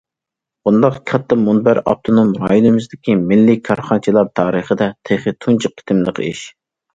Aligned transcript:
بۇنداق 0.67 0.95
كاتتا 1.09 1.37
مۇنبەر 1.41 1.79
ئاپتونوم 1.91 2.31
رايونىمىزدىكى 2.43 3.17
مىللىي 3.27 3.59
كارخانىچىلار 3.69 4.33
تارىخىدا 4.41 4.89
تېخى 5.11 5.35
تۇنجى 5.47 5.73
قېتىملىق 5.77 6.25
ئىش. 6.31 6.43